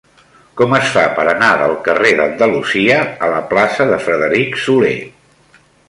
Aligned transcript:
Com 0.61 0.71
es 0.77 0.87
fa 0.93 1.03
per 1.19 1.25
anar 1.33 1.49
del 1.59 1.75
carrer 1.89 2.15
d'Andalusia 2.21 2.97
a 3.27 3.31
la 3.35 3.43
plaça 3.53 3.89
de 3.93 4.01
Frederic 4.07 4.63
Soler? 4.67 4.97